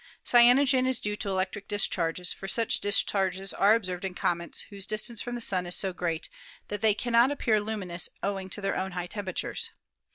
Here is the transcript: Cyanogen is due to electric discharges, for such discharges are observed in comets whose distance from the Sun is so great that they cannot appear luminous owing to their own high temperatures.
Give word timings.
Cyanogen 0.25 0.87
is 0.87 0.99
due 0.99 1.15
to 1.17 1.29
electric 1.29 1.67
discharges, 1.67 2.33
for 2.33 2.47
such 2.47 2.79
discharges 2.79 3.53
are 3.53 3.75
observed 3.75 4.03
in 4.03 4.15
comets 4.15 4.61
whose 4.71 4.87
distance 4.87 5.21
from 5.21 5.35
the 5.35 5.41
Sun 5.41 5.67
is 5.67 5.75
so 5.75 5.93
great 5.93 6.27
that 6.69 6.81
they 6.81 6.95
cannot 6.95 7.29
appear 7.29 7.61
luminous 7.61 8.09
owing 8.23 8.49
to 8.49 8.61
their 8.61 8.75
own 8.75 8.93
high 8.93 9.05
temperatures. 9.05 9.69